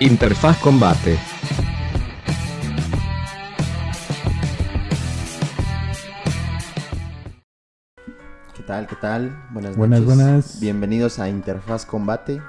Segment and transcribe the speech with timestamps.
[0.00, 1.18] Interfaz Combate.
[8.54, 8.86] ¿Qué tal?
[8.86, 9.36] ¿Qué tal?
[9.50, 10.16] Buenas, Buenas, noches.
[10.16, 10.60] buenas.
[10.60, 12.40] Bienvenidos a Interfaz Combate,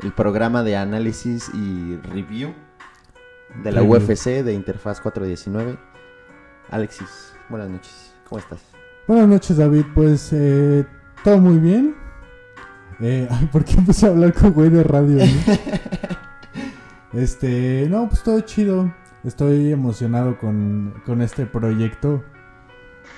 [0.00, 2.54] el programa de análisis y review
[3.62, 3.96] de la Review.
[3.98, 5.78] UFC de Interfaz 419.
[6.70, 8.14] Alexis, buenas noches.
[8.28, 8.60] ¿Cómo estás?
[9.08, 9.84] Buenas noches, David.
[9.94, 10.86] Pues eh,
[11.24, 11.96] todo muy bien.
[13.00, 15.24] Eh, ¿por qué empecé a hablar con güey de radio?
[15.24, 15.24] no?
[17.12, 18.92] este, no, pues todo chido.
[19.24, 22.22] Estoy emocionado con, con este proyecto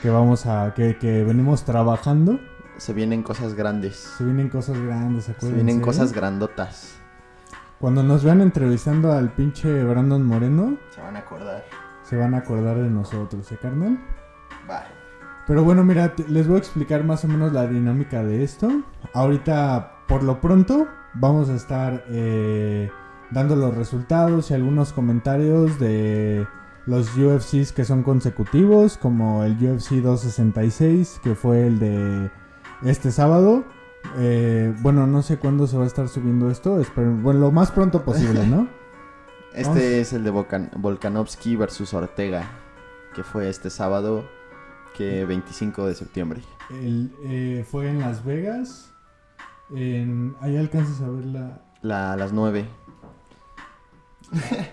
[0.00, 2.40] que vamos a, que, que venimos trabajando.
[2.76, 3.96] Se vienen cosas grandes.
[4.18, 5.64] Se vienen cosas grandes, Se acuérdense.
[5.64, 6.98] vienen cosas grandotas.
[7.78, 11.64] Cuando nos vean entrevistando al pinche Brandon Moreno, Se van a acordar.
[12.02, 13.98] se van a acordar de nosotros, ¿eh, carnal?
[14.66, 14.76] Bye.
[15.46, 18.68] Pero bueno, mira, les voy a explicar más o menos la dinámica de esto.
[19.14, 22.90] Ahorita, por lo pronto, vamos a estar eh,
[23.32, 26.46] dando los resultados y algunos comentarios de
[26.86, 32.30] los UFCs que son consecutivos, como el UFC 266, que fue el de
[32.82, 33.64] este sábado.
[34.18, 37.70] Eh, bueno, no sé cuándo se va a estar subiendo esto, espero, bueno, lo más
[37.70, 38.68] pronto posible, ¿no?
[39.54, 39.82] Este Vamos.
[39.82, 42.50] es el de Volkan- Volkanovski versus Ortega,
[43.14, 44.24] que fue este sábado,
[44.96, 46.40] que 25 de septiembre.
[46.70, 48.94] El, eh, fue en Las Vegas.
[49.70, 51.26] En, ahí alcanzas a ver
[51.82, 52.66] la, las 9.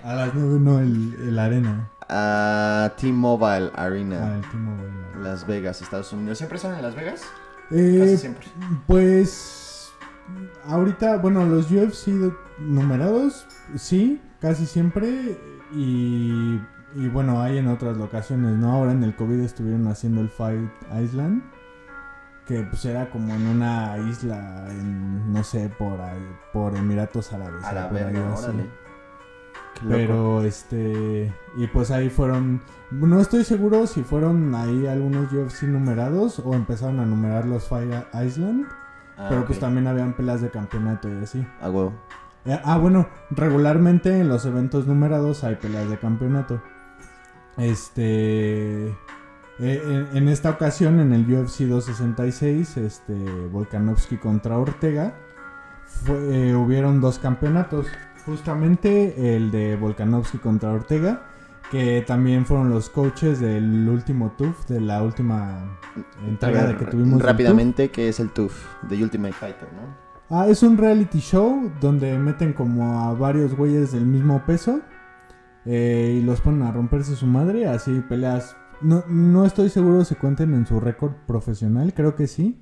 [0.04, 1.90] A las 9 no, el, el arena.
[2.08, 4.20] A T-Mobile Arena.
[4.34, 5.24] Ah, el T-Mobile.
[5.24, 6.38] Las Vegas, Estados Unidos.
[6.38, 7.22] ¿Siempre son en Las Vegas?
[7.72, 8.48] Eh, Casi siempre.
[8.88, 9.92] pues
[10.66, 12.08] ahorita, bueno, los UFC
[12.60, 15.38] numerados, sí, casi siempre.
[15.72, 16.60] Y,
[16.96, 18.72] y bueno, hay en otras locaciones, ¿no?
[18.72, 20.70] Ahora en el COVID estuvieron haciendo el Fight
[21.04, 21.44] Island.
[22.48, 27.62] Que pues era como en una isla, en, no sé, por ahí, por Emiratos Árabes.
[27.62, 28.44] La por ahí así.
[28.46, 28.89] órale.
[29.88, 31.34] Pero este.
[31.58, 32.62] Y pues ahí fueron.
[32.92, 38.06] No estoy seguro si fueron ahí algunos UFC numerados o empezaron a numerar los Fire
[38.26, 38.66] Island.
[39.18, 41.46] Ah, pero pues también habían pelas de campeonato y así.
[41.62, 41.94] A huevo.
[42.46, 46.62] Eh, ah, bueno, regularmente en los eventos numerados hay peleas de campeonato.
[47.58, 48.88] Este.
[48.88, 48.96] eh,
[49.60, 53.14] en, en esta ocasión, en el UFC 266, este,
[53.52, 55.14] Volkanovski contra Ortega,
[55.86, 57.88] fue- eh, hubieron dos campeonatos.
[58.30, 61.24] Justamente el de Volkanovski contra Ortega,
[61.72, 65.80] que también fueron los coaches del último TUF, de la última
[66.28, 67.20] entrega de que tuvimos.
[67.24, 68.68] rápidamente, ¿qué es el TUF?
[68.88, 70.10] The Ultimate Fighter, ¿no?
[70.30, 74.80] Ah, es un reality show donde meten como a varios güeyes del mismo peso
[75.66, 78.56] eh, y los ponen a romperse su madre, así peleas.
[78.80, 82.62] No, no estoy seguro si cuenten en su récord profesional, creo que sí.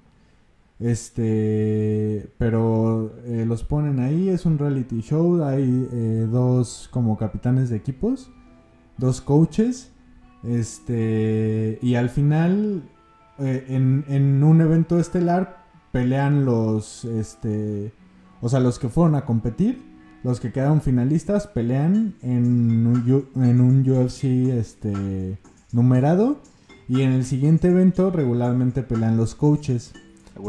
[0.80, 7.70] Este, pero eh, los ponen ahí, es un reality show, hay eh, dos como capitanes
[7.70, 8.30] de equipos,
[8.98, 9.92] dos coaches,
[10.44, 12.84] este, y al final
[13.40, 17.92] eh, en, un evento estelar pelean los, este,
[18.42, 19.84] o sea, los que fueron a competir,
[20.24, 25.40] los que quedaron finalistas pelean en un, U- en un UFC, este,
[25.72, 26.40] numerado,
[26.90, 29.94] y en el siguiente evento regularmente pelean los coaches.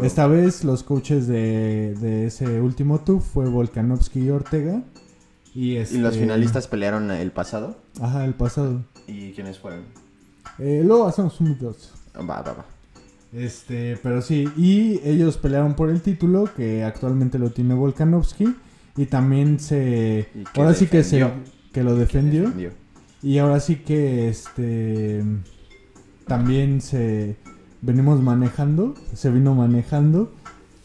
[0.03, 4.83] Esta vez los coaches de, de ese último TUF fue Volkanovski y Ortega.
[5.55, 7.77] Y, ¿Y este, los finalistas pelearon el pasado?
[8.01, 8.83] Ajá, el pasado.
[9.07, 9.81] ¿Y quiénes fueron?
[10.59, 11.93] Eh, luego hacemos un dos.
[12.17, 12.67] Va, va, va.
[13.33, 18.55] Este, pero sí, y ellos pelearon por el título que actualmente lo tiene Volkanovski
[18.97, 21.31] y también se ¿Y qué ahora sí que se
[21.73, 22.71] que lo defendió Defendió.
[23.23, 25.23] y ahora sí que este
[26.27, 27.37] también se
[27.81, 30.33] venimos manejando, se vino manejando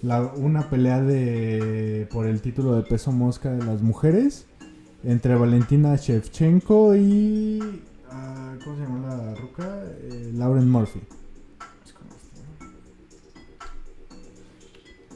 [0.01, 4.45] la, una pelea de por el título de peso mosca de las mujeres
[5.03, 7.59] entre Valentina Shevchenko y
[8.09, 9.83] ah, ¿cómo se llama la ruca?
[10.01, 11.01] Eh, Lauren Murphy.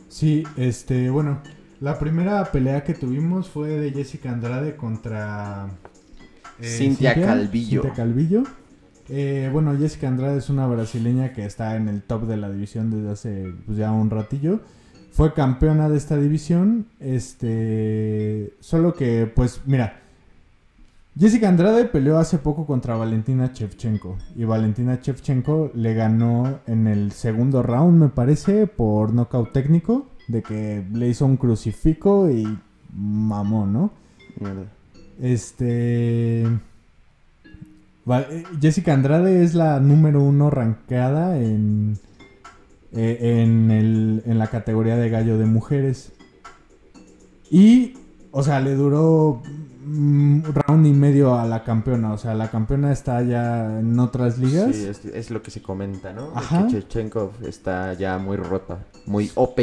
[0.10, 1.42] Sí, este, bueno,
[1.80, 5.70] la primera pelea que tuvimos fue de Jessica Andrade contra
[6.60, 7.84] eh, Cintia Calvillo.
[7.84, 8.44] Cintia Calvillo.
[9.10, 12.92] Eh, bueno, Jessica Andrade es una brasileña que está en el top de la división
[12.92, 14.60] desde hace pues, ya un ratillo.
[15.12, 16.88] Fue campeona de esta división.
[17.00, 20.02] Este, solo que, pues, mira,
[21.18, 24.18] Jessica Andrade peleó hace poco contra Valentina Shevchenko.
[24.36, 30.08] Y Valentina Shevchenko le ganó en el segundo round, me parece, por nocaut técnico.
[30.28, 32.46] De que le hizo un crucifijo y
[32.94, 33.92] mamó, ¿no?
[34.40, 34.66] Mierda.
[35.20, 36.46] Este.
[38.10, 41.98] Eh, Jessica Andrade es la número uno rankeada en,
[42.94, 46.14] eh, en, el- en la categoría de gallo de mujeres.
[47.50, 47.94] Y,
[48.32, 49.42] o sea, le duró
[49.86, 52.14] mm, round y medio a la campeona.
[52.14, 54.76] O sea, la campeona está ya en otras ligas.
[54.76, 56.32] Sí, es, es lo que se comenta, ¿no?
[56.36, 56.68] Ajá.
[56.68, 59.60] Que Shevchenkov está ya muy rota, muy OP.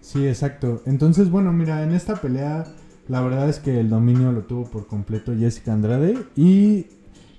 [0.00, 0.82] Sí, exacto.
[0.86, 2.64] Entonces, bueno, mira, en esta pelea
[3.08, 6.86] la verdad es que el dominio lo tuvo por completo Jessica Andrade y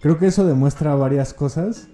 [0.01, 1.87] creo que eso demuestra varias cosas,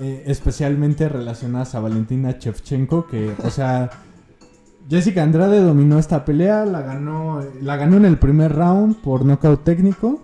[0.00, 3.90] eh, especialmente relacionadas a Valentina Shevchenko, que, o sea,
[4.88, 9.62] Jessica Andrade dominó esta pelea, la ganó, la ganó en el primer round por nocaut
[9.64, 10.22] técnico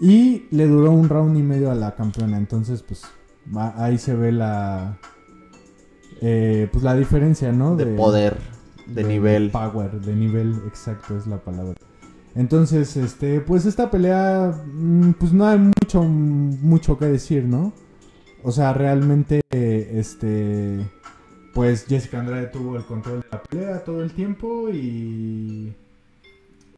[0.00, 2.36] y le duró un round y medio a la campeona.
[2.36, 3.02] Entonces, pues
[3.56, 4.98] va- ahí se ve la,
[6.20, 7.76] eh, pues la diferencia, ¿no?
[7.76, 8.36] De poder,
[8.86, 9.50] de nivel.
[9.50, 11.74] Power, de nivel, exacto es la palabra.
[12.36, 17.72] Entonces, este, pues esta pelea, mm, pues no hay mucho, mucho que decir, ¿no?
[18.44, 20.86] O sea, realmente, este,
[21.54, 25.74] pues Jessica Andrade tuvo el control de la pelea todo el tiempo y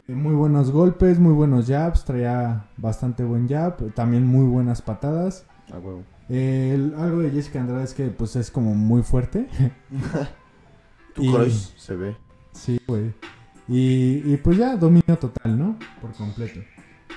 [0.07, 5.45] eh, muy buenos golpes, muy buenos jabs, traía bastante buen jab, también muy buenas patadas.
[5.73, 6.05] Ah, huevo.
[6.31, 9.49] Eh, el- algo de Jessica Andrade es que pues es como muy fuerte.
[11.15, 12.17] Tu Y- cross se ve.
[12.53, 13.13] Sí, güey.
[13.69, 15.79] Y, y pues ya, dominio total, ¿no?
[16.01, 16.61] Por completo.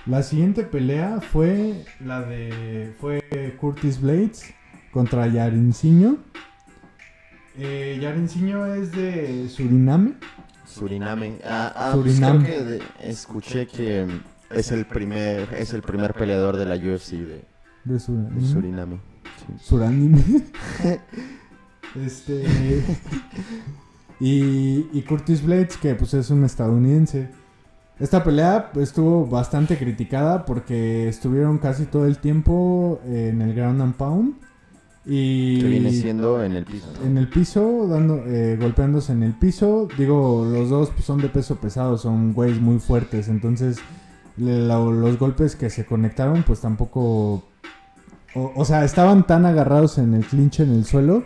[0.06, 2.94] La siguiente pelea fue la de.
[3.00, 3.22] Fue
[3.60, 4.54] Curtis Blades
[4.92, 6.18] contra Yarincinho.
[7.58, 10.14] Eh, Yarincinho es de Suriname.
[10.66, 11.38] Suriname.
[11.46, 16.14] Ah, ah, pues creo que de- escuché que mm, es el primer es el primer
[16.14, 17.46] peleador de la UFC de,
[17.84, 18.42] De Suriname.
[18.42, 18.98] de Suriname.
[19.38, 20.98] Sí.
[22.06, 22.46] Este.
[24.22, 27.30] Y, y Curtis Blades, que pues es un estadounidense.
[28.00, 33.96] Esta pelea estuvo bastante criticada porque estuvieron casi todo el tiempo en el ground and
[33.96, 34.34] pound.
[35.06, 36.88] Y Que viene siendo en el piso.
[37.00, 37.08] ¿no?
[37.08, 39.88] en el piso, dando, eh, golpeándose en el piso.
[39.98, 43.28] Digo, los dos pues, son de peso pesado, son güeyes muy fuertes.
[43.28, 43.80] Entonces,
[44.38, 47.44] le- la- los golpes que se conectaron, pues tampoco.
[48.36, 51.24] O, o sea, estaban tan agarrados en el clinch en el suelo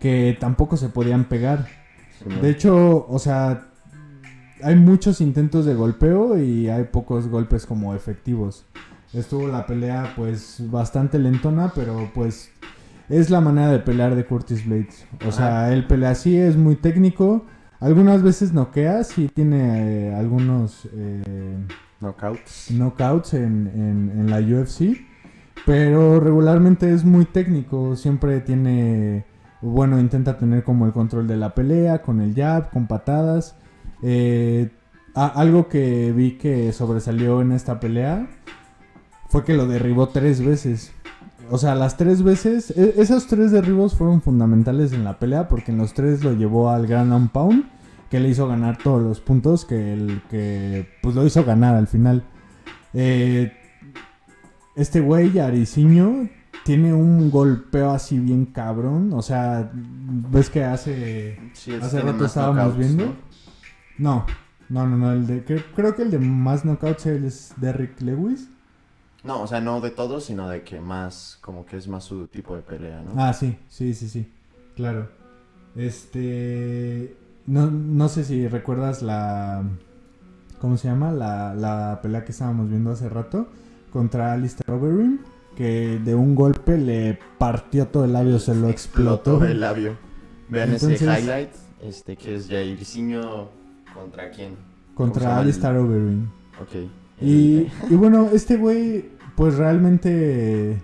[0.00, 1.66] que tampoco se podían pegar.
[2.40, 3.68] De hecho, o sea,
[4.62, 8.64] hay muchos intentos de golpeo y hay pocos golpes como efectivos.
[9.12, 12.50] Estuvo la pelea pues bastante lentona, pero pues
[13.08, 15.06] es la manera de pelear de Curtis Blades.
[15.26, 17.44] O sea, él pelea así, es muy técnico.
[17.80, 21.56] Algunas veces noquea, sí tiene eh, algunos eh,
[22.00, 22.68] Knockouts.
[22.70, 25.04] knockouts en, en, en la UFC.
[25.66, 27.96] Pero regularmente es muy técnico.
[27.96, 29.24] Siempre tiene.
[29.62, 33.56] Bueno, intenta tener como el control de la pelea, con el jab, con patadas.
[34.02, 34.70] Eh,
[35.14, 38.28] algo que vi que sobresalió en esta pelea
[39.28, 40.92] fue que lo derribó tres veces.
[41.50, 45.70] O sea, las tres veces, e- esos tres derribos fueron fundamentales en la pelea porque
[45.70, 47.64] en los tres lo llevó al Grand and Pound,
[48.10, 51.86] que le hizo ganar todos los puntos, que, el, que pues lo hizo ganar al
[51.86, 52.24] final.
[52.94, 53.52] Eh,
[54.74, 56.28] este güey, Yariciño,
[56.64, 59.12] tiene un golpeo así bien cabrón.
[59.12, 61.38] O sea, ves que hace...
[61.54, 63.14] Sí, Hace rato estábamos knockouts, viendo.
[63.98, 64.26] ¿no?
[64.68, 65.12] No, no, no, no.
[65.12, 68.48] El de, cre- creo que el de más knockouts es Derrick Lewis.
[69.24, 72.26] No, o sea, no de todos, sino de que más, como que es más su
[72.26, 73.12] tipo de pelea, ¿no?
[73.22, 74.28] Ah, sí, sí, sí, sí.
[74.74, 75.08] Claro.
[75.76, 77.16] Este.
[77.46, 79.62] No, no sé si recuerdas la.
[80.60, 81.12] ¿Cómo se llama?
[81.12, 83.48] La, la pelea que estábamos viendo hace rato
[83.92, 85.18] contra Alistair Overeem.
[85.56, 89.44] Que de un golpe le partió todo el labio, se lo explotó.
[89.44, 89.96] el labio.
[90.48, 91.50] Vean ese highlight,
[91.82, 93.48] este que es Jairzinho
[93.94, 94.54] contra quién.
[94.94, 96.28] ¿Cómo se Contra Alistair Overeem.
[96.60, 96.88] Ok.
[97.20, 100.82] Y, y bueno, este güey, pues realmente,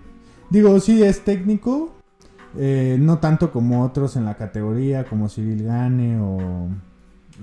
[0.49, 1.93] digo, sí es técnico,
[2.57, 6.69] eh, no tanto como otros en la categoría, como Cyril Gane o,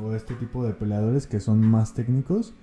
[0.03, 2.55] o este tipo de peleadores que son más técnicos,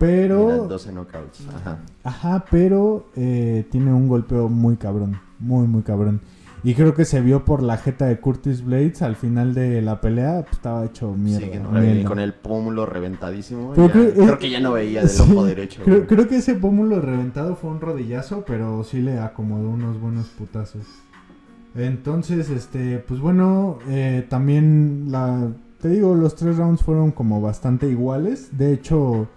[0.00, 1.46] Mira, pero, 12 knockouts.
[1.54, 1.78] Ajá.
[2.04, 6.20] ajá, pero eh, tiene un golpeo muy cabrón, muy, muy cabrón.
[6.62, 10.00] Y creo que se vio por la jeta de Curtis Blades al final de la
[10.02, 11.46] pelea, pues, estaba hecho mierda.
[11.46, 12.04] Sí, no, mierda.
[12.08, 13.74] con el pómulo reventadísimo.
[13.74, 15.82] Ya- creo- creo, que ya no veía del Sí, ojo derecho.
[15.84, 20.82] Creo que ese pómulo reventado fue un rodillazo, pero sí le acomodó unos buenos putazos.
[21.74, 25.48] Entonces, este, pues bueno, eh, también la,
[25.80, 28.56] te digo, los tres rounds fueron como bastante iguales.
[28.58, 29.28] De hecho,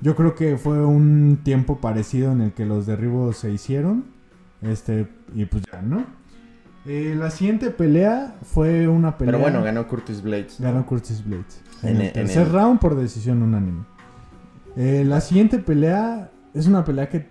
[0.00, 4.04] yo creo que fue un tiempo parecido en el que los derribos se hicieron.
[4.62, 6.04] Este, y pues ya, ¿no?
[6.86, 9.32] Eh, la siguiente pelea fue una pelea.
[9.32, 10.56] Pero bueno, ganó Curtis Blades.
[10.58, 11.60] Ganó Curtis Blades.
[11.82, 13.82] En, En el el- en tercer el- round por decisión unánime.
[14.76, 17.26] Eh, la siguiente pelea es una pelea que.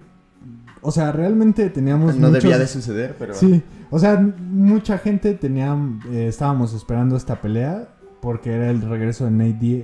[0.81, 2.15] O sea, realmente teníamos.
[2.17, 3.33] No muchos- debía de suceder, pero.
[3.33, 5.75] Sí, o sea, mucha gente tenía.
[6.12, 7.88] eh, estábamos esperando esta pelea
[8.21, 9.83] porque era el regreso de, Nate Di-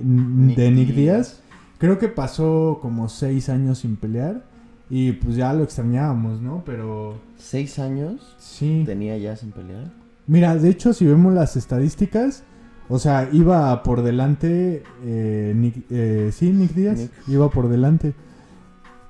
[0.54, 1.40] de Nick Díaz.
[1.84, 4.42] Creo que pasó como seis años sin pelear
[4.88, 6.62] y pues ya lo extrañábamos, ¿no?
[6.64, 8.84] Pero ¿Seis años sí.
[8.86, 9.92] tenía ya sin pelear?
[10.26, 12.42] Mira, de hecho, si vemos las estadísticas,
[12.88, 17.12] o sea, iba por delante, eh, Nick, eh, sí, Nick Díaz, Nick.
[17.28, 18.14] iba por delante.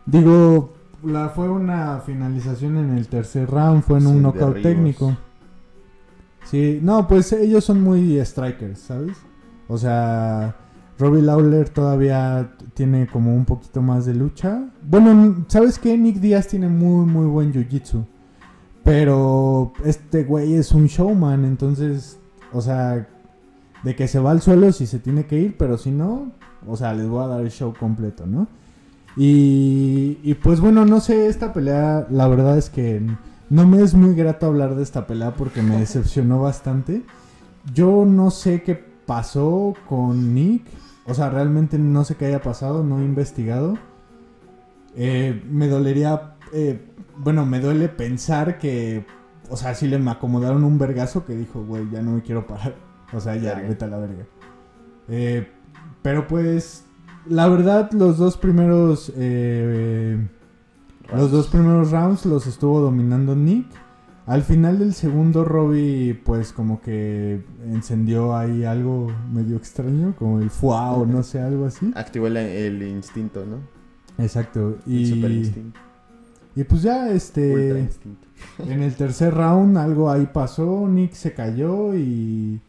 [0.06, 5.16] Digo, la, fue una finalización en el tercer round, fue en Sí, un knockout técnico.
[6.44, 9.16] Sí, no, pues ellos son muy strikers, ¿sabes?
[9.68, 10.56] O sea,
[10.98, 14.70] Robbie Lawler todavía tiene como un poquito más de lucha.
[14.82, 15.96] Bueno, ¿sabes qué?
[15.98, 18.04] Nick Díaz tiene muy, muy buen jiu-jitsu.
[18.84, 22.18] Pero este güey es un showman, entonces,
[22.52, 23.08] o sea,
[23.82, 26.32] de que se va al suelo si se tiene que ir, pero si no,
[26.66, 28.46] o sea, les voy a dar el show completo, ¿no?
[29.16, 33.00] Y, y pues bueno, no sé, esta pelea, la verdad es que
[33.48, 37.02] no me es muy grato hablar de esta pelea porque me decepcionó bastante.
[37.72, 38.74] Yo no sé qué
[39.06, 40.64] pasó con Nick,
[41.06, 43.76] o sea, realmente no sé qué haya pasado, no he investigado.
[44.96, 46.80] Eh, me dolería, eh,
[47.16, 49.04] bueno, me duele pensar que,
[49.50, 52.46] o sea, si le me acomodaron un vergazo que dijo, güey, ya no me quiero
[52.46, 52.74] parar.
[53.12, 53.68] O sea, ya, Verga.
[53.68, 54.24] vete a la verga.
[55.08, 55.48] Eh,
[56.02, 56.84] pero pues,
[57.26, 59.12] la verdad, los dos primeros,
[61.12, 63.66] los dos primeros rounds los estuvo dominando Nick.
[64.26, 70.48] Al final del segundo, Robbie, pues como que encendió ahí algo medio extraño, como el
[70.50, 71.92] fuá o no sé, algo así.
[71.94, 73.58] Activó el, el instinto, ¿no?
[74.16, 74.78] Exacto.
[74.86, 75.80] El super Y, instinto.
[76.56, 77.80] y pues ya, este,
[78.58, 82.60] en el tercer round algo ahí pasó, Nick se cayó y,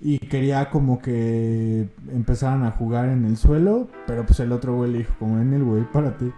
[0.00, 4.90] y quería como que empezaran a jugar en el suelo, pero pues el otro güey
[4.92, 6.32] le dijo como en el güey, párate.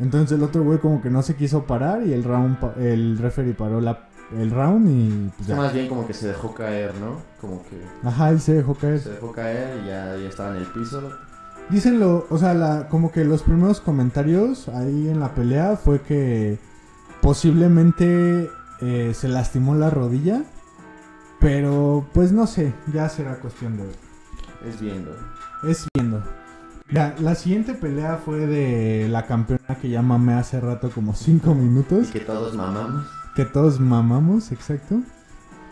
[0.00, 3.18] Entonces el otro güey como que no se quiso parar y el round, pa- el
[3.18, 5.56] referee paró la, el round y pues ya.
[5.56, 7.16] más bien como que se dejó caer, ¿no?
[7.40, 9.00] Como que Ajá, él se dejó caer.
[9.00, 11.10] se dejó caer y ya, ya estaba en el piso.
[11.70, 16.00] Dicen lo, o sea, la, como que los primeros comentarios ahí en la pelea fue
[16.00, 16.58] que
[17.20, 18.48] posiblemente
[18.80, 20.42] eh, se lastimó la rodilla,
[21.40, 23.96] pero pues no sé, ya será cuestión de ver.
[24.66, 25.14] Es viendo.
[25.62, 26.22] Es viendo.
[26.90, 31.50] La, la siguiente pelea fue de la campeona que ya mamé hace rato como 5
[31.50, 33.06] Y minutos, que todos mamamos.
[33.36, 35.00] que todos mamamos, exacto.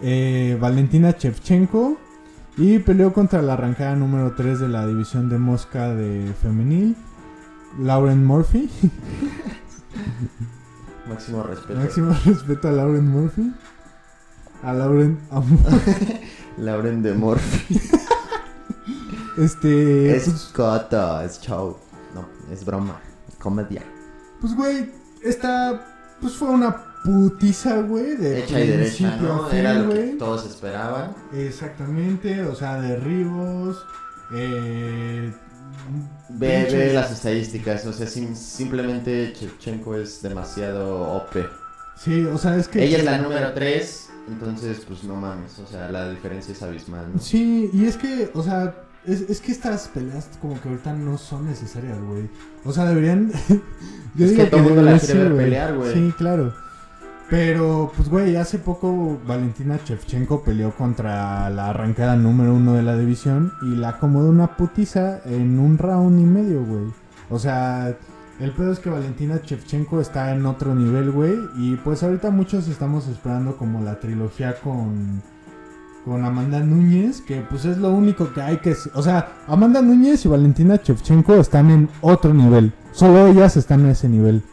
[0.02, 1.96] Eh, Valentina Shevchenko
[2.58, 6.94] y peleó contra la arrancada número 3 de la división de mosca de femenil,
[7.80, 8.68] Lauren Murphy.
[11.08, 11.80] Máximo respeto.
[11.80, 13.52] Máximo respeto a Lauren Murphy.
[14.62, 15.18] A Lauren.
[15.30, 15.42] a-
[16.58, 17.80] Lauren de Morphy.
[19.38, 20.16] Este.
[20.16, 21.76] es Pues, coto, es show.
[22.14, 23.00] No, es broma.
[23.28, 23.82] Es comedia.
[24.40, 24.90] pues, güey,
[25.22, 25.84] esta.
[26.20, 26.74] Pues fue una
[27.04, 28.16] putiza, güey.
[28.16, 29.46] De Hecha y derecha, ¿no?
[29.48, 31.14] fin, Era lo que todos esperaban.
[31.34, 33.84] Exactamente, o sea, derribos.
[34.34, 35.32] Eh.
[36.30, 37.86] Ve, las estadísticas.
[37.86, 41.36] O sea, sim- simplemente Chevchenko es demasiado OP.
[41.96, 42.82] Sí, o sea, es que.
[42.84, 44.10] Ella es la número 3.
[44.28, 45.58] Entonces, pues no mames.
[45.60, 47.20] O sea, la diferencia es abismal, ¿no?
[47.20, 48.74] Sí, y es que, o sea,
[49.06, 52.28] es, es que estas peleas como que ahorita no son necesarias, güey.
[52.64, 53.30] O sea, deberían...
[54.14, 55.92] Yo Es digo que todo el mundo la quiere ver pelear, güey.
[55.92, 56.54] Sí, claro.
[57.28, 62.96] Pero, pues, güey, hace poco Valentina Shevchenko peleó contra la arrancada número uno de la
[62.96, 66.84] división y la acomodó una putiza en un round y medio, güey.
[67.28, 67.96] O sea,
[68.38, 71.36] el pedo es que Valentina Shevchenko está en otro nivel, güey.
[71.56, 75.20] Y pues ahorita muchos estamos esperando como la trilogía con,
[76.06, 78.76] con Amanda Núñez, que pues es lo único que hay que...
[78.94, 82.72] O sea, Amanda Núñez y Valentina Shevchenko están en otro nivel.
[82.92, 84.44] Solo ellas están en ese nivel.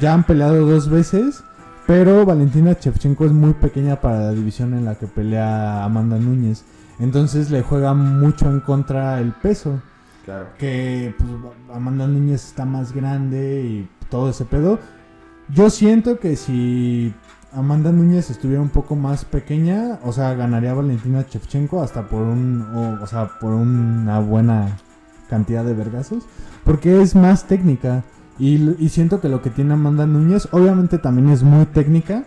[0.00, 1.42] Ya han peleado dos veces,
[1.84, 6.62] pero Valentina Shevchenko es muy pequeña para la división en la que pelea Amanda Núñez.
[7.00, 9.82] Entonces le juega mucho en contra el peso
[10.24, 10.46] Claro.
[10.58, 11.30] que pues,
[11.74, 14.78] Amanda Núñez está más grande y todo ese pedo.
[15.48, 17.12] Yo siento que si
[17.52, 22.62] Amanda Núñez estuviera un poco más pequeña, o sea, ganaría Valentina Shevchenko hasta por un,
[22.74, 24.78] o, o sea, por una buena
[25.28, 26.24] cantidad de vergazos,
[26.64, 28.04] porque es más técnica.
[28.38, 32.24] Y, y siento que lo que tiene Amanda Núñez, obviamente también es muy técnica,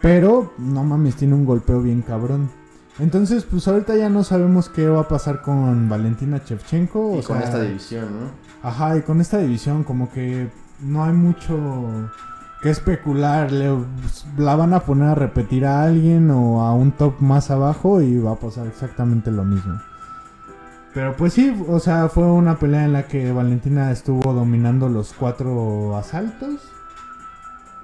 [0.00, 2.50] pero no mames, tiene un golpeo bien cabrón.
[2.98, 7.16] Entonces, pues ahorita ya no sabemos qué va a pasar con Valentina Shevchenko.
[7.16, 8.68] Y o con sea, esta división, ¿no?
[8.68, 10.50] Ajá, y con esta división como que
[10.80, 11.58] no hay mucho
[12.62, 13.50] que especular.
[13.52, 13.70] Le,
[14.36, 18.18] la van a poner a repetir a alguien o a un top más abajo y
[18.18, 19.80] va a pasar exactamente lo mismo.
[20.92, 25.12] Pero pues sí, o sea, fue una pelea en la que Valentina estuvo dominando los
[25.12, 26.60] cuatro asaltos.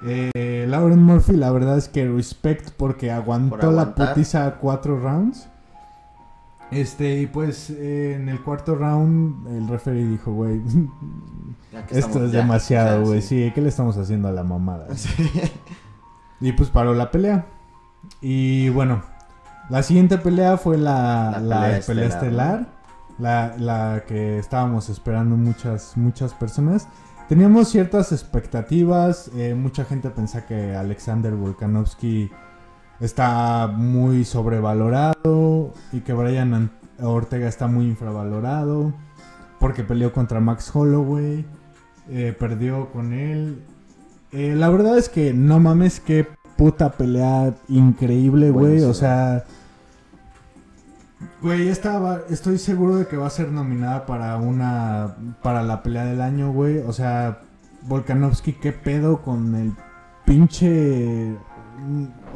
[0.03, 5.47] Eh, Lauren Murphy, la verdad es que respect porque aguantó Por la putiza cuatro rounds.
[6.71, 10.61] Este, y pues eh, en el cuarto round el referee dijo, güey,
[11.89, 13.51] esto estamos- es ya, demasiado, güey, sí.
[13.55, 14.87] ¿qué le estamos haciendo a la mamada?
[14.95, 15.13] Sí.
[16.39, 17.45] Y pues paró la pelea.
[18.21, 19.01] Y bueno,
[19.69, 22.77] la siguiente pelea fue la, La la pelea pelea, estelar, estelar.
[23.17, 26.87] La, la que estábamos esperando muchas, muchas personas.
[27.27, 29.31] Teníamos ciertas expectativas.
[29.35, 32.29] eh, mucha gente pensaba que Alexander Volkanovski
[32.99, 38.93] está muy sobrevalorado y que Brian An- Ortega está muy infravalorado.
[39.59, 41.45] Porque peleó contra Max Holloway.
[42.09, 43.61] eh, perdió con él.
[44.31, 48.81] Eh, la verdad es que no mames, qué puta pelea increíble, güey.
[48.83, 49.43] O sea,
[51.41, 56.05] güey, esta estoy seguro de que va a ser nominada para una, para la pelea
[56.05, 56.77] del año, güey.
[56.79, 57.41] O sea,
[57.83, 59.73] Volkanovski, qué pedo con el
[60.25, 61.35] pinche,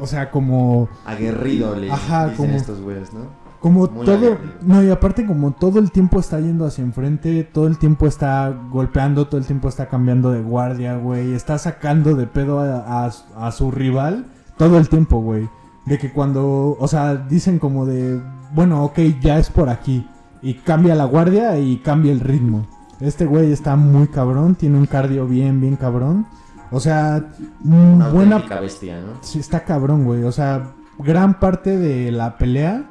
[0.00, 3.42] o sea, como, Aguerrido le Ajá, dicen como- estos güeyes, ¿no?
[3.60, 4.54] como Muy todo, aguerrido.
[4.62, 8.52] no y aparte como todo el tiempo está yendo hacia enfrente, todo el tiempo está
[8.70, 13.46] golpeando, todo el tiempo está cambiando de guardia, güey, está sacando de pedo a, a-
[13.46, 15.48] a su rival todo el tiempo, güey.
[15.86, 18.20] De que cuando, o sea, dicen como de,
[18.54, 20.08] bueno, ok, ya es por aquí.
[20.40, 22.66] Y cambia la guardia y cambia el ritmo.
[23.00, 26.26] Este güey está muy cabrón, tiene un cardio bien, bien cabrón.
[26.72, 27.24] O sea,
[27.64, 29.18] Una buena bestia, ¿no?
[29.20, 30.24] Sí, está cabrón, güey.
[30.24, 32.84] O sea, gran parte de la pelea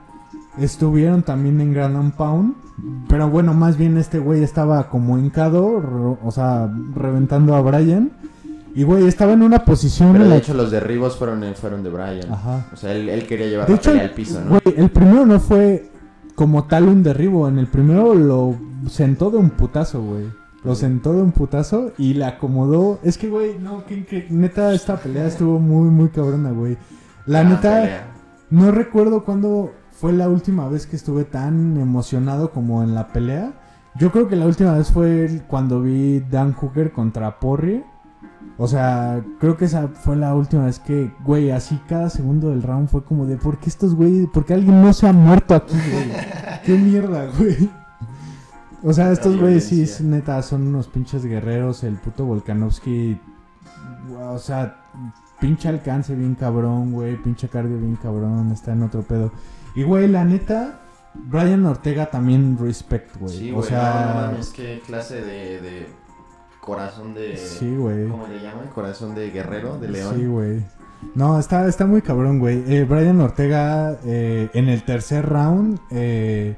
[0.57, 2.53] estuvieron también en Grand and Pound.
[3.07, 8.11] Pero bueno, más bien este güey estaba como hincado, o sea, reventando a Brian.
[8.73, 11.89] Y güey, estaba en una posición Pero de la hecho los derribos fueron, fueron de
[11.89, 12.31] Brian.
[12.31, 12.67] Ajá.
[12.71, 14.49] O sea, él, él quería llevar De la hecho, pelea al piso, ¿no?
[14.49, 15.91] güey, el primero no fue
[16.35, 17.47] como tal un derribo.
[17.49, 18.55] En el primero lo
[18.89, 20.25] sentó de un putazo, güey.
[20.63, 22.99] Lo sentó de un putazo y le acomodó.
[23.03, 26.77] Es que, güey, no, que, que- neta, esta pelea estuvo muy, muy cabrona, güey.
[27.25, 28.07] La Gran neta, pelea.
[28.51, 33.53] no recuerdo cuándo fue la última vez que estuve tan emocionado como en la pelea.
[33.99, 37.83] Yo creo que la última vez fue cuando vi Dan Hooker contra Porrie.
[38.57, 42.61] O sea, creo que esa fue la última vez que, güey, así cada segundo del
[42.61, 45.55] round fue como de, ¿por qué estos güey, por qué alguien no se ha muerto
[45.55, 46.11] aquí, güey?
[46.65, 47.69] ¿Qué mierda, güey?
[48.83, 51.83] O sea, estos güeyes sí, neta, son unos pinches guerreros.
[51.83, 53.19] El puto Volkanovski,
[54.19, 54.83] o sea,
[55.39, 57.15] pinche alcance bien cabrón, güey.
[57.17, 58.51] Pinche cardio bien cabrón.
[58.51, 59.31] Está en otro pedo.
[59.75, 60.81] Y, güey, la neta,
[61.13, 63.37] Brian Ortega también respect, güey.
[63.37, 65.87] Sí, o sea, no, no mames, qué clase de, de
[66.59, 67.37] corazón de...
[67.37, 68.07] sí, güey.
[68.07, 68.67] ¿Cómo le llaman?
[68.73, 70.15] Corazón de guerrero, de león.
[70.15, 70.63] Sí, güey.
[71.15, 72.63] No, está, está muy cabrón, güey.
[72.71, 76.55] Eh, Brian Ortega eh, en el tercer round eh,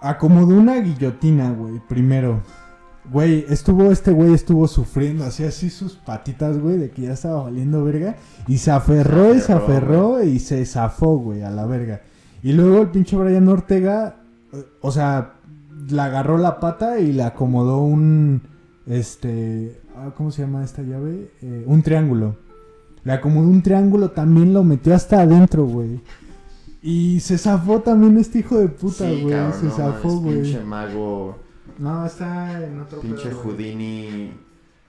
[0.00, 2.40] acomodó una guillotina, güey, primero.
[3.10, 7.42] Güey, estuvo, este güey estuvo sufriendo, hacía así sus patitas, güey, de que ya estaba
[7.42, 8.16] valiendo verga.
[8.46, 12.02] Y se aferró, y se aferró, y se zafó, güey, a la verga.
[12.42, 14.16] Y luego el pinche Brian Ortega,
[14.52, 15.34] eh, o sea,
[15.88, 18.42] le agarró la pata y le acomodó un,
[18.86, 21.32] este, ah, ¿cómo se llama esta llave?
[21.42, 22.36] Eh, un triángulo.
[23.02, 26.00] Le acomodó un triángulo, también lo metió hasta adentro, güey.
[26.82, 29.34] Y se zafó también este hijo de puta, Sí, güey.
[29.34, 30.42] cabrón, se no zafó, güey.
[30.42, 31.38] Pinche mago,
[31.78, 33.42] No, está en otro pinche pedo.
[33.42, 34.32] Houdini.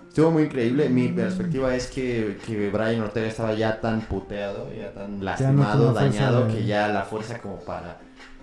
[0.08, 0.90] Estuvo muy increíble.
[0.90, 6.48] Mi perspectiva es que, que Brian Ortega estaba ya tan puteado, ya tan lastimado, dañado,
[6.48, 7.98] que ya la fuerza como para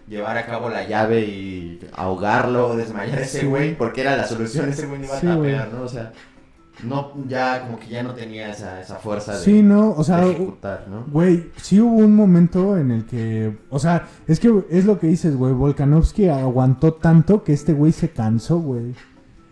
[0.08, 3.46] llevar a cabo la llave y ahogarlo, desmayar a ese Sí.
[3.46, 5.82] güey, porque era la solución, ese güey iba a Sí, tapear, ¿no?
[5.82, 6.12] O sea,
[6.84, 10.24] no, ya como que ya no tenía esa, esa fuerza de, Sí, no, o sea.
[11.10, 15.08] Güey, sí hubo un momento en el que, o sea, es que es lo que
[15.08, 18.94] dices, güey, Volkanovski aguantó tanto que este güey se cansó, güey.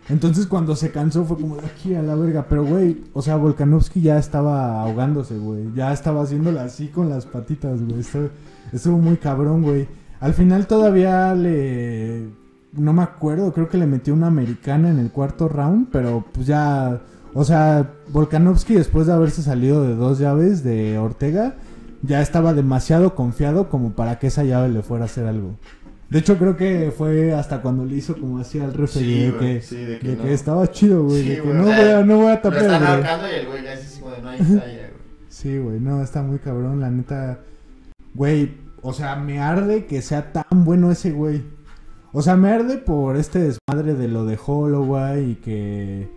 [0.09, 3.99] Entonces cuando se cansó fue como aquí a la verga, pero güey, o sea, Volkanovski
[4.01, 7.99] ya estaba ahogándose, güey, ya estaba haciéndolo así con las patitas, güey.
[7.99, 8.29] Estuvo,
[8.71, 9.87] estuvo muy cabrón, güey.
[10.21, 12.29] Al final todavía le
[12.73, 16.47] no me acuerdo, creo que le metió una americana en el cuarto round, pero pues
[16.47, 17.01] ya
[17.33, 21.55] o sea, Volkanovski después de haberse salido de dos llaves de Ortega,
[22.01, 25.55] ya estaba demasiado confiado como para que esa llave le fuera a hacer algo.
[26.09, 29.39] De hecho, creo que fue hasta cuando le hizo como así al referee de, güey,
[29.55, 30.23] que, sí, de que de no.
[30.23, 31.23] que estaba chido, güey.
[31.23, 33.47] Sí, de que no, voy a, no voy a Lo tapear, están ahorcando y el
[33.47, 34.61] güey ya es así como de no hay güey.
[35.27, 37.39] Sí, güey, no, está muy cabrón, la neta.
[38.13, 41.43] Güey, o sea, me arde que sea tan bueno ese güey.
[42.13, 46.09] O sea, me arde por este desmadre de lo de Holloway y que.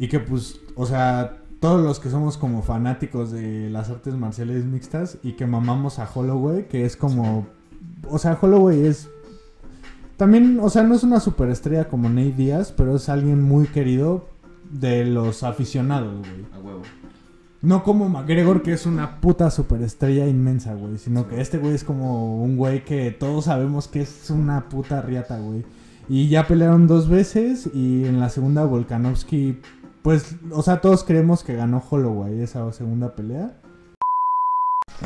[0.00, 4.64] Y que, pues, o sea, todos los que somos como fanáticos de las artes marciales
[4.64, 7.46] mixtas y que mamamos a Holloway, que es como.
[8.08, 9.10] O sea, Holloway es.
[10.16, 14.26] También, o sea, no es una superestrella como Nate Díaz, pero es alguien muy querido
[14.70, 16.46] de los aficionados, güey.
[16.54, 16.80] A huevo.
[17.60, 20.96] No como McGregor, que es una puta superestrella inmensa, güey.
[20.96, 25.02] Sino que este güey es como un güey que todos sabemos que es una puta
[25.02, 25.62] riata, güey.
[26.08, 29.60] Y ya pelearon dos veces y en la segunda Volkanovski,
[30.02, 33.52] pues, o sea, todos creemos que ganó Holloway esa segunda pelea.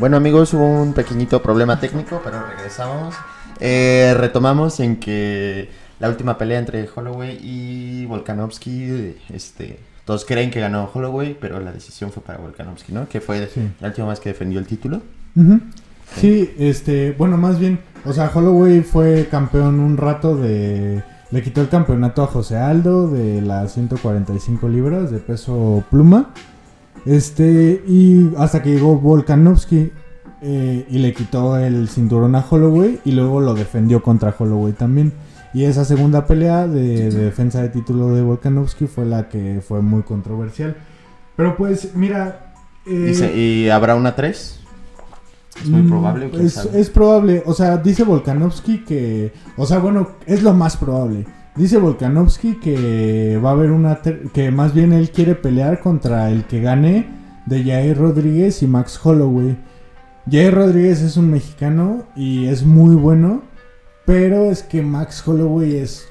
[0.00, 3.14] Bueno amigos, hubo un pequeñito problema técnico, pero regresamos.
[3.60, 5.68] Eh, retomamos en que
[6.00, 11.72] la última pelea entre Holloway y Volkanovski, este, todos creen que ganó Holloway, pero la
[11.72, 13.08] decisión fue para Volkanovski, ¿no?
[13.08, 13.48] Que fue
[13.80, 15.00] la última vez que defendió el título.
[16.16, 16.52] sí.
[16.58, 21.02] este, bueno, más bien, o sea, Holloway fue campeón un rato de...
[21.34, 26.30] Le quitó el campeonato a José Aldo de las 145 libras de peso pluma.
[27.06, 29.90] Este, y hasta que llegó Volkanovski
[30.42, 35.12] eh, y le quitó el cinturón a Holloway y luego lo defendió contra Holloway también.
[35.52, 40.04] Y esa segunda pelea de, defensa de título de Volkanovski fue la que fue muy
[40.04, 40.76] controversial.
[41.34, 42.54] Pero pues, mira...
[42.86, 44.60] Eh, ¿Y habrá una 3?
[45.64, 46.30] Es muy probable.
[46.40, 47.42] Es, es, probable.
[47.46, 49.32] O sea, dice Volkanovski que...
[49.56, 51.24] O sea, bueno, es lo más probable.
[51.56, 54.00] Dice Volkanovski que va a haber una...
[54.32, 57.08] Que más bien él quiere pelear contra el que gane
[57.46, 59.56] de Jair Rodríguez y Max Holloway.
[60.30, 63.42] Jair Rodríguez es un mexicano y es muy bueno.
[64.04, 66.06] Pero es que Max Holloway es.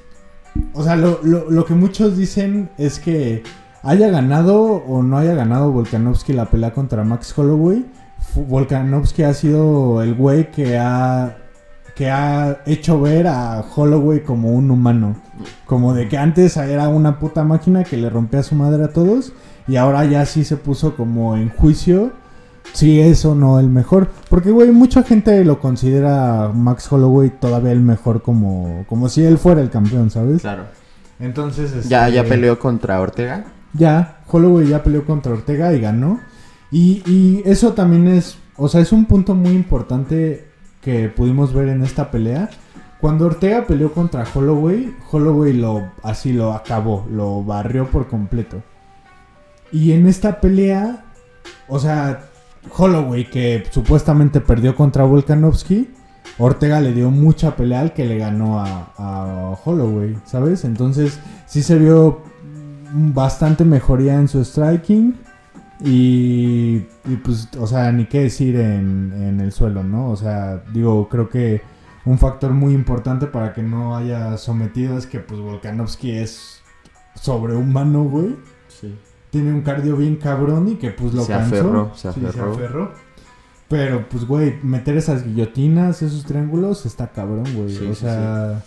[0.74, 3.44] O sea, lo, lo, que muchos dicen es que
[3.84, 7.86] haya ganado o no haya ganado Volkanovski la pelea contra Max Holloway.
[8.36, 11.38] Volkanovski ha sido el güey que ha
[11.96, 15.16] que ha hecho ver a Holloway como un humano.
[15.66, 19.34] Como de que antes era una puta máquina que le rompía su madre a todos.
[19.68, 22.12] Y ahora ya sí se puso como en juicio
[22.74, 24.10] si es o no el mejor.
[24.30, 29.38] Porque, güey, mucha gente lo considera Max Holloway todavía el mejor como, como si él
[29.38, 30.42] fuera el campeón, ¿sabes?
[30.42, 30.66] Claro.
[31.20, 33.46] Entonces, ¿Ya, ¿Ya este, peleó contra Ortega?
[33.74, 36.20] Ya, Holloway ya peleó contra Ortega y ganó.
[36.74, 40.48] Y, eso también es, o sea, es un punto muy importante
[40.82, 42.50] que pudimos ver en esta pelea.
[43.00, 48.64] Cuando Ortega peleó contra Holloway, Holloway lo así lo acabó, lo barrió por completo.
[49.72, 51.06] Y en esta pelea,
[51.68, 52.26] o sea,
[52.76, 55.90] Holloway, que supuestamente perdió contra Volkanovski,
[56.40, 60.64] Ortega le dio mucha pelea al que le ganó a, Holloway, ¿sabes?
[60.64, 62.22] Entonces sí se vio
[62.92, 65.16] bastante mejoría en su striking.
[65.80, 66.80] Y,
[67.24, 70.12] pues, o sea, ni qué decir en, en, el suelo, ¿no?
[70.12, 71.62] O sea, digo, creo que
[72.06, 76.62] un factor muy importante para que no haya sometido es que pues Volkanovski es
[77.16, 78.36] sobrehumano, güey.
[78.68, 78.96] Sí
[79.34, 82.94] tiene un cardio bien cabrón y que pues lo se Aferró, se aferró.
[83.68, 87.76] Pero pues, güey, meter esas guillotinas, esos triángulos, está cabrón, güey.
[87.88, 88.64] o sea...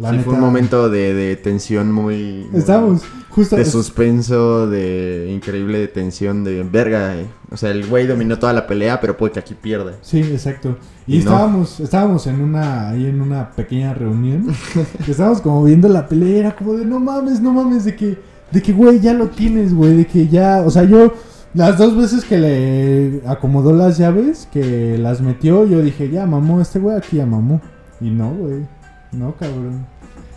[0.00, 2.48] La fue un momento de, tensión muy...
[2.54, 3.56] Estamos, justo...
[3.56, 7.16] De suspenso, de increíble tensión, de verga.
[7.16, 7.26] Eh.
[7.50, 9.92] O sea, el güey dominó toda la pelea, pero puede que aquí pierda.
[10.00, 10.78] Sí, exacto.
[11.06, 14.46] Y, estábamos, estábamos en una, ahí en una pequeña reunión.
[15.06, 18.62] estábamos como viendo la pelea, era como de no mames, no mames, de que de
[18.62, 21.12] que, güey, ya lo tienes, güey, de que ya, o sea, yo
[21.54, 26.60] las dos veces que le acomodó las llaves, que las metió, yo dije, ya mamó,
[26.60, 27.60] este güey aquí ya mamó.
[28.00, 28.66] Y no, güey,
[29.12, 29.86] no, cabrón.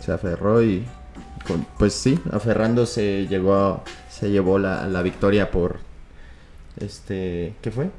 [0.00, 0.84] Se aferró y,
[1.78, 5.78] pues sí, aferrándose llegó, se llevó la, la victoria por,
[6.78, 7.90] este, ¿qué fue?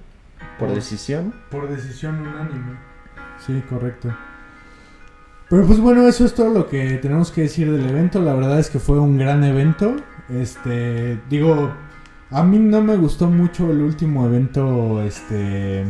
[0.60, 1.34] ¿Por decisión?
[1.50, 2.78] Por decisión unánime.
[3.46, 4.16] Sí, correcto.
[5.50, 8.20] Pero pues bueno, eso es todo lo que tenemos que decir del evento.
[8.22, 9.96] La verdad es que fue un gran evento.
[10.30, 11.72] Este, digo,
[12.32, 15.86] a mí no me gustó mucho el último evento, este,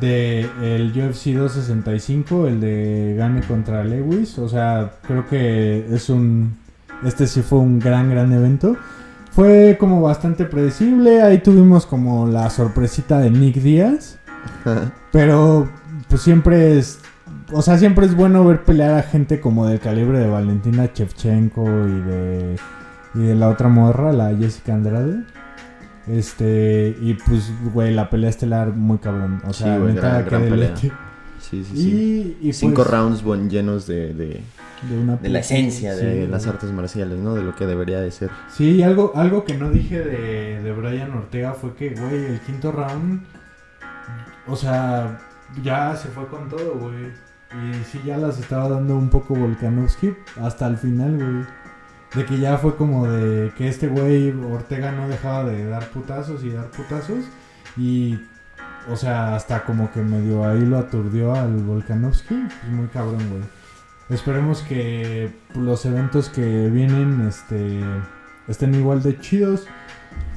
[0.00, 4.38] de el UFC 265, el de Gane contra Lewis.
[4.38, 6.56] O sea, creo que es un,
[7.04, 8.76] este sí fue un gran, gran evento.
[9.30, 11.22] Fue como bastante predecible.
[11.22, 14.18] Ahí tuvimos como la sorpresita de Nick Díaz.
[15.12, 15.68] Pero
[16.08, 17.00] pues siempre es
[17.52, 21.62] o sea, siempre es bueno ver pelear a gente como del calibre de Valentina Chevchenko
[21.64, 22.56] y de,
[23.14, 25.24] y de la otra morra, la Jessica Andrade.
[26.06, 29.40] Este, y pues, güey, la pelea estelar muy cabrón.
[29.46, 30.76] O sea, sí, gran, pelea.
[30.76, 30.90] Sí,
[31.40, 32.36] sí, sí.
[32.40, 34.40] Y, Cinco pues rounds llenos de, de,
[35.22, 37.34] de, la esencia de las artes marciales, ¿no?
[37.34, 38.30] De lo que debería de ser.
[38.48, 42.72] Sí, algo, algo que no dije de, de Brian Ortega fue que, güey, el quinto
[42.72, 43.22] round,
[44.46, 45.18] o sea,
[45.62, 47.12] ya se fue con todo, güey.
[47.52, 51.63] Y sí, ya las estaba dando un poco Volkanovski hasta el final, güey.
[52.14, 56.44] De que ya fue como de que este güey Ortega no dejaba de dar putazos
[56.44, 57.24] y dar putazos.
[57.76, 58.20] Y,
[58.88, 62.34] o sea, hasta como que medio ahí lo aturdió al Volkanovski.
[62.34, 63.42] Pues muy cabrón, güey.
[64.10, 67.80] Esperemos que los eventos que vienen este,
[68.46, 69.66] estén igual de chidos.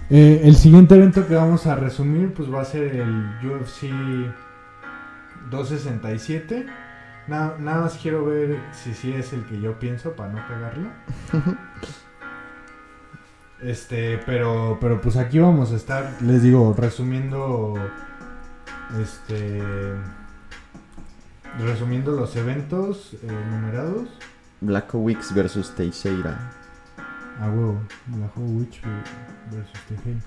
[0.09, 3.89] Eh, el siguiente evento que vamos a resumir pues va a ser el UFC
[5.51, 6.65] 267.
[7.27, 10.89] Na- nada más quiero ver si sí es el que yo pienso para no cagarlo.
[13.61, 17.73] Este, pero, pero pues aquí vamos a estar, les digo, resumiendo,
[19.01, 19.63] este,
[21.59, 24.09] resumiendo los eventos eh, numerados.
[24.61, 26.51] Black Wicks versus Teixeira.
[27.39, 28.79] Ah, huevo, Blachowicz
[29.51, 30.19] versus Tejera.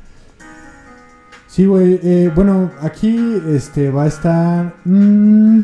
[1.47, 5.61] Sí, güey, eh, bueno, aquí este va a estar, mm,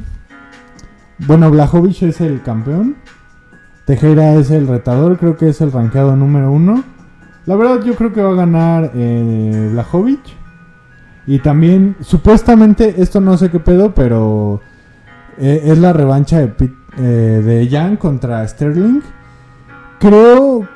[1.19, 2.97] bueno, Blachowicz es el campeón,
[3.87, 6.83] Tejera es el retador, creo que es el rankeado número uno.
[7.47, 10.35] La verdad yo creo que va a ganar eh, Blachowicz.
[11.29, 14.61] Y también, supuestamente, esto no sé qué pedo, pero
[15.39, 19.01] eh, es la revancha de, Pit- eh, de Jan contra Sterling.
[19.99, 20.69] Creo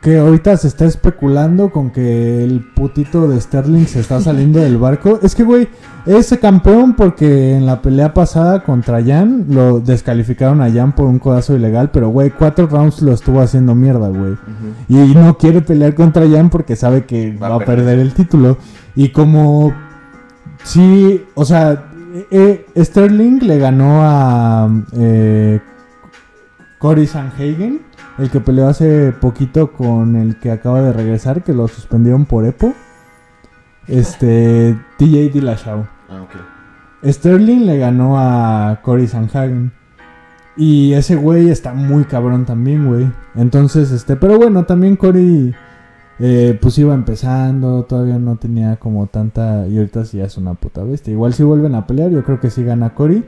[0.00, 4.78] que ahorita se está especulando con que el putito de Sterling se está saliendo del
[4.78, 5.18] barco.
[5.22, 5.68] Es que, güey,
[6.06, 11.18] es campeón porque en la pelea pasada contra Jan lo descalificaron a Jan por un
[11.18, 14.36] codazo ilegal, pero, güey, cuatro rounds lo estuvo haciendo mierda, güey.
[14.88, 18.56] Y no quiere pelear contra Jan porque sabe que va, a perder el título.
[18.96, 19.72] Y como
[20.64, 25.60] sí, o sea, eh, eh, Sterling le ganó a eh,
[26.78, 27.82] Cory Sanhagen,
[28.22, 32.46] el que peleó hace poquito con el que acaba de regresar, que lo suspendieron por
[32.46, 32.72] EPO.
[33.88, 35.84] Este, TJ Dillashaw.
[36.08, 37.10] Ah, ok.
[37.10, 39.72] Sterling le ganó a Cory Sanhagen.
[40.56, 43.10] Y ese güey está muy cabrón también, güey.
[43.34, 45.52] Entonces, este, pero bueno, también Cory
[46.20, 49.66] eh, pues iba empezando, todavía no tenía como tanta...
[49.66, 51.12] Y ahorita sí ya es una puta bestia.
[51.12, 53.24] Igual si vuelven a pelear, yo creo que sí gana Cory.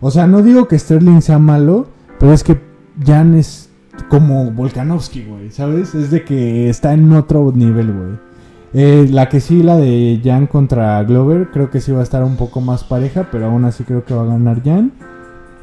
[0.00, 2.58] O sea, no digo que Sterling sea malo, pero es que
[3.04, 3.67] Jan es
[4.08, 5.94] como Volkanovski, güey, ¿sabes?
[5.94, 8.28] Es de que está en otro nivel, güey.
[8.74, 12.22] Eh, la que sí, la de Jan contra Glover, creo que sí va a estar
[12.24, 14.92] un poco más pareja, pero aún así creo que va a ganar Jan.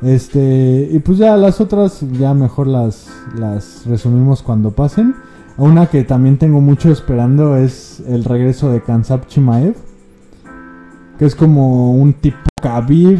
[0.02, 5.16] Este, y pues ya las otras, ya mejor las, las resumimos cuando pasen.
[5.58, 9.76] Una que también tengo mucho esperando es el regreso de Kansap Chimaev.
[11.18, 13.20] Que es como un tipo Khabib,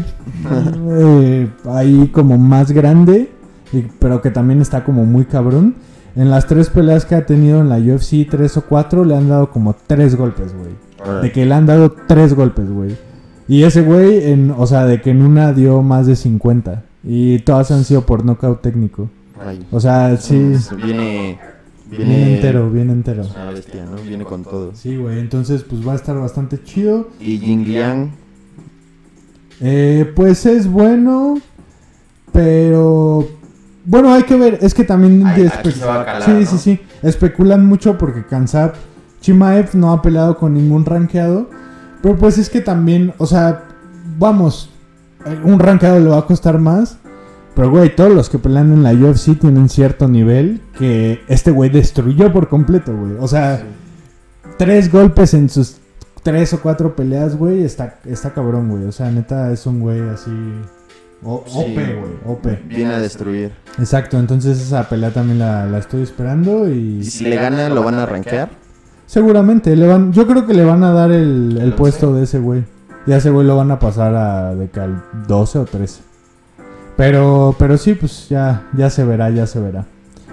[0.90, 3.30] eh, ahí como más grande,
[3.72, 5.76] y- pero que también está como muy cabrón.
[6.14, 9.28] En las tres peleas que ha tenido en la UFC, tres o cuatro, le han
[9.28, 11.22] dado como tres golpes, güey.
[11.22, 12.96] De que le han dado tres golpes, güey.
[13.48, 16.84] Y ese güey, en, o sea, de que en una dio más de 50.
[17.04, 19.08] Y todas han sido por nocaut técnico.
[19.46, 19.64] Ay.
[19.70, 21.38] O sea, sí, Viene.
[22.34, 23.22] entero, bien entero.
[23.52, 23.96] Bestia, ¿no?
[24.02, 24.74] Viene con todo.
[24.74, 27.10] Sí, güey, entonces pues va a estar bastante chido.
[27.20, 28.10] Y Jing Liang.
[29.60, 31.38] Eh, pues es bueno,
[32.32, 33.28] pero...
[33.88, 35.24] Bueno, hay que ver, es que también...
[35.26, 36.44] Ay, de aquí espe- se va a calar, sí, ¿no?
[36.46, 36.80] sí, sí.
[37.02, 38.74] Especulan mucho porque Kansap
[39.20, 41.48] Chimaev no ha peleado con ningún rankeado.
[42.02, 43.64] Pero pues es que también, o sea,
[44.18, 44.70] vamos,
[45.24, 46.98] eh, un rankeado le va a costar más.
[47.54, 51.70] Pero güey, todos los que pelean en la UFC tienen cierto nivel que este güey
[51.70, 53.12] destruyó por completo, güey.
[53.18, 53.62] O sea,
[54.58, 55.78] tres golpes en sus
[56.22, 58.84] tres o cuatro peleas, güey, está, está cabrón, güey.
[58.84, 60.30] O sea, neta es un güey así...
[61.22, 61.58] o- Sí.
[61.58, 62.46] OP, güey, OP.
[62.66, 63.52] Viene a destruir.
[63.78, 66.98] Exacto, entonces esa pelea también la, la estoy esperando y...
[67.00, 68.48] Y si le gana, lo van a rankear.
[69.06, 72.24] Seguramente, le van, yo creo que le van a dar el, el El puesto de
[72.24, 72.64] ese güey.
[73.06, 76.00] Y a ese güey lo van a pasar a de que al 12 o 13.
[76.96, 79.84] Pero, pero sí, pues ya, ya se verá, ya se verá.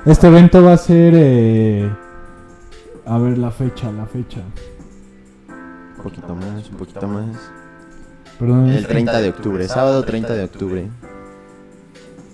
[0.06, 1.13] Este evento va a ser...
[1.15, 1.89] eh,
[3.06, 4.39] A ver la fecha, la fecha.
[5.98, 7.26] Un poquito más, un poquito más.
[8.45, 8.69] Perdón.
[8.69, 10.88] El 30 de octubre, sábado 30 de octubre.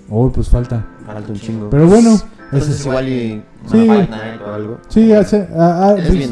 [0.10, 0.86] Uy, pues falta.
[1.06, 1.70] Falta un chingo.
[1.70, 3.88] Pero bueno, Entonces ese- igual y Sí.
[3.90, 4.78] o algo.
[4.88, 6.30] sí, hace, ah, ah, Es pues.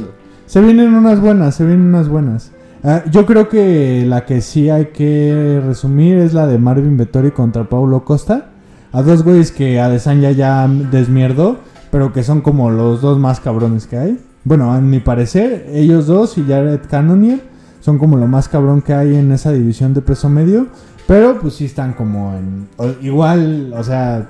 [0.48, 2.52] Se vienen unas buenas, se vienen unas buenas.
[2.84, 7.32] Ah, yo creo que la que sí hay que resumir es la de Marvin Vettori
[7.32, 8.50] contra Paulo Costa.
[8.94, 11.58] A dos güeyes que Adesanya ya desmierdó,
[11.92, 14.20] pero que son como los dos más cabrones que hay.
[14.46, 17.42] Bueno, a mi parecer, ellos dos y Jared Cannonier
[17.88, 20.68] son como lo más cabrón que hay en esa división de peso medio.
[21.08, 22.68] Pero pues sí están como en...
[23.02, 24.28] igual, o sea,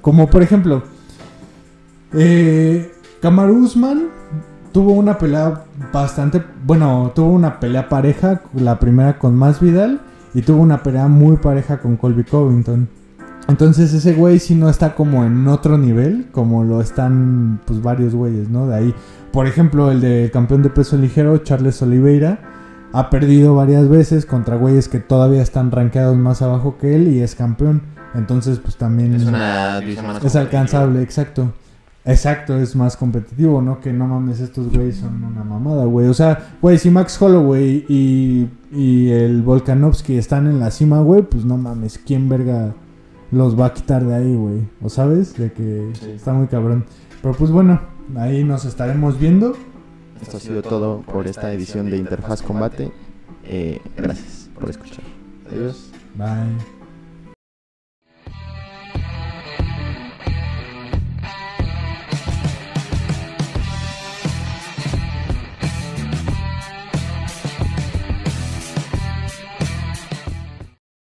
[0.00, 0.84] como por ejemplo,
[2.12, 3.68] eh, Kamaru
[4.70, 10.00] tuvo una pelea bastante, bueno, tuvo una pelea pareja, la primera con Masvidal
[10.32, 12.88] y tuvo una pelea muy pareja con Colby Covington.
[13.48, 18.14] Entonces ese güey sí no está como en otro nivel, como lo están pues varios
[18.14, 18.66] güeyes, ¿no?
[18.66, 18.94] De ahí,
[19.32, 22.38] por ejemplo, el de campeón de peso ligero, Charles Oliveira,
[22.92, 27.20] ha perdido varias veces contra güeyes que todavía están rankeados más abajo que él y
[27.20, 27.82] es campeón.
[28.14, 31.52] Entonces pues también una es alcanzable, exacto.
[32.06, 33.80] Exacto, es más competitivo, ¿no?
[33.80, 36.06] Que no mames, estos güeyes son una mamada, güey.
[36.06, 41.22] O sea, güey, si Max Holloway y, y el Volkanovski están en la cima, güey,
[41.22, 42.74] pues no mames, ¿quién verga
[43.34, 44.60] los va a quitar de ahí, güey?
[44.82, 45.36] ¿O sabes?
[45.36, 46.10] De que Sí.
[46.12, 46.84] está muy cabrón.
[47.22, 47.80] Pero pues bueno,
[48.16, 49.54] ahí nos estaremos viendo.
[50.22, 52.92] Esto ha sido todo por esta edición de Interfaz Combate.
[53.44, 55.04] Eh, gracias por escuchar.
[55.50, 55.90] Adiós.
[56.16, 56.73] Bye.